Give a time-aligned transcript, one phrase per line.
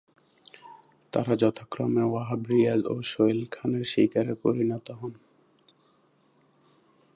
[1.13, 5.13] তারা যথাক্রমে ওয়াহাব রিয়াজ ও সোহেল খানের শিকারে পরিণত হন।